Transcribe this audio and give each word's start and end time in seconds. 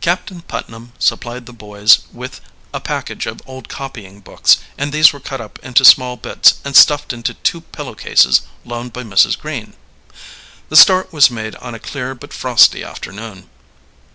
Captain 0.00 0.40
Putnam 0.40 0.94
supplied 0.98 1.44
the 1.44 1.52
boys 1.52 1.98
with 2.10 2.40
a 2.72 2.80
package 2.80 3.26
of 3.26 3.42
old 3.44 3.68
copying 3.68 4.20
books, 4.20 4.56
and 4.78 4.94
these 4.94 5.12
were 5.12 5.20
cut 5.20 5.42
up 5.42 5.58
into 5.58 5.84
small 5.84 6.16
bits 6.16 6.54
and 6.64 6.74
stuffed 6.74 7.12
into 7.12 7.34
two 7.34 7.60
pillow 7.60 7.94
cases 7.94 8.40
loaned 8.64 8.94
by 8.94 9.02
Mrs. 9.02 9.38
Green. 9.38 9.74
The 10.70 10.76
start 10.76 11.12
was 11.12 11.30
made 11.30 11.54
on 11.56 11.74
a 11.74 11.78
clear 11.78 12.14
but 12.14 12.32
frosty 12.32 12.82
afternoon. 12.82 13.50